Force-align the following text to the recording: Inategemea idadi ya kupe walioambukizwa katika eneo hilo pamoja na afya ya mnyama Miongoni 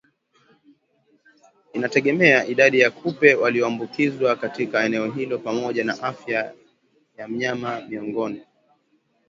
Inategemea 1.73 2.45
idadi 2.47 2.79
ya 2.79 2.91
kupe 2.91 3.35
walioambukizwa 3.35 4.35
katika 4.35 4.83
eneo 4.83 5.11
hilo 5.11 5.37
pamoja 5.39 5.83
na 5.83 6.03
afya 6.03 6.53
ya 7.17 7.27
mnyama 7.27 7.81
Miongoni 7.89 8.41